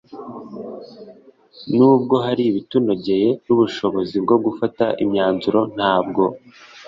[1.75, 6.23] N’ubwo hari ibitunogeye n’ubushobozi bwo gufata imyanzuro ntabwo